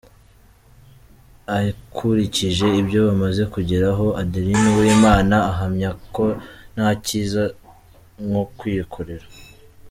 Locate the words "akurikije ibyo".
1.57-2.99